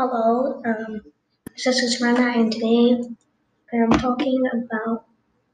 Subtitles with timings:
[0.00, 1.02] Hello, um,
[1.54, 2.98] this is Susmana, and today
[3.74, 5.04] I'm talking about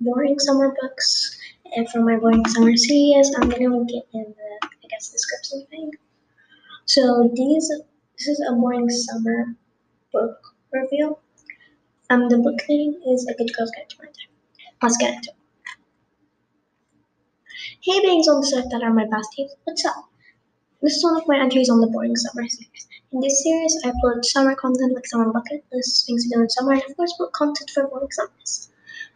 [0.00, 1.36] boring summer books.
[1.74, 5.66] And for my boring summer series, I'm gonna link it in the, I guess, description
[5.68, 5.90] thing.
[6.84, 7.72] So these,
[8.18, 9.56] this is a boring summer
[10.12, 10.38] book
[10.72, 11.18] review.
[12.10, 14.70] Um, the book name is A Good Girl's Guide to My Murder.
[14.80, 15.36] Let's get into it.
[17.82, 20.08] Hey, beings on the set that are my besties, what's up?
[20.82, 22.86] This is one of my entries on the Boring Summer series.
[23.10, 26.50] In this series, I upload summer content like summer bucket lists, things to do in
[26.50, 28.70] summer, and of course, book content for boring summers.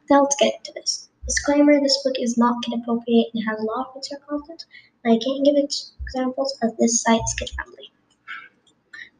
[0.08, 1.10] Now let's get into this.
[1.26, 4.64] Disclaimer: This book is not kid appropriate and has a lot of mature content,
[5.04, 7.92] and I can't give examples as this site's kid friendly.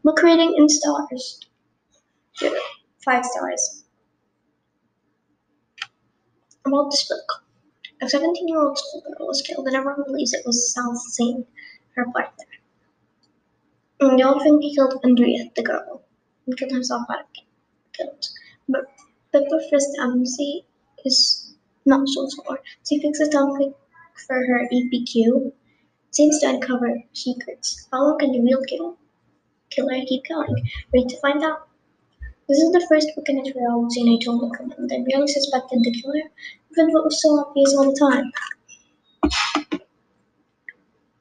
[0.02, 1.40] Book rating in stars.
[3.04, 3.84] Five stars.
[6.64, 7.44] About this book.
[8.02, 10.74] A 17 year old schoolgirl was killed, and everyone believes it was
[11.14, 11.46] Singh,
[12.00, 12.46] her partner.
[14.00, 16.02] And he killed Andrea, the girl,
[16.46, 17.26] and killed himself out of
[17.92, 18.28] guilt.
[18.68, 18.84] But
[19.32, 20.64] Pippa Fitz-Amobi
[21.04, 22.60] is not so sure.
[22.88, 23.74] She fixes down
[24.26, 25.52] for her EPQ.
[26.12, 27.88] Seems to uncover secrets.
[27.92, 28.98] How long can the real kill
[29.70, 30.56] killer keep going?
[30.92, 31.68] Wait to find out.
[32.48, 34.90] This is the first book in a trilogy and I don't recommend.
[34.92, 36.24] I barely suspected the killer,
[36.72, 38.32] even it was so obvious all the time.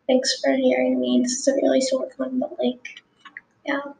[0.10, 1.22] Thanks for hearing me.
[1.24, 3.02] This is a really short one, but like,
[3.66, 3.94] yeah.